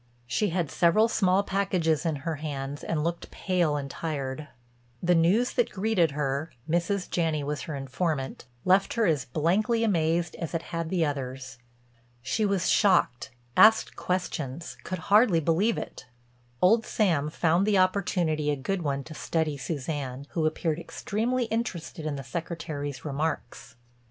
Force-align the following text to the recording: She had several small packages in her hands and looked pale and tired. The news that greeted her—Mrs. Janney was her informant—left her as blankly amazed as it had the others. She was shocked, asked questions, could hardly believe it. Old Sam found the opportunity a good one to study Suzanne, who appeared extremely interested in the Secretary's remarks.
She 0.25 0.49
had 0.49 0.71
several 0.71 1.07
small 1.07 1.43
packages 1.43 2.07
in 2.07 2.15
her 2.25 2.37
hands 2.37 2.83
and 2.83 3.03
looked 3.03 3.29
pale 3.29 3.77
and 3.77 3.87
tired. 3.87 4.47
The 5.03 5.13
news 5.13 5.53
that 5.53 5.69
greeted 5.69 6.09
her—Mrs. 6.17 7.07
Janney 7.07 7.43
was 7.43 7.61
her 7.61 7.75
informant—left 7.75 8.95
her 8.95 9.05
as 9.05 9.25
blankly 9.25 9.83
amazed 9.83 10.33
as 10.37 10.55
it 10.55 10.63
had 10.73 10.89
the 10.89 11.05
others. 11.05 11.59
She 12.23 12.47
was 12.47 12.67
shocked, 12.67 13.29
asked 13.55 13.95
questions, 13.95 14.75
could 14.83 14.97
hardly 15.13 15.39
believe 15.39 15.77
it. 15.77 16.07
Old 16.63 16.83
Sam 16.83 17.29
found 17.29 17.67
the 17.67 17.77
opportunity 17.77 18.49
a 18.49 18.55
good 18.55 18.81
one 18.81 19.03
to 19.03 19.13
study 19.13 19.55
Suzanne, 19.55 20.25
who 20.31 20.47
appeared 20.47 20.79
extremely 20.79 21.43
interested 21.53 22.07
in 22.07 22.15
the 22.15 22.23
Secretary's 22.23 23.05
remarks. 23.05 23.75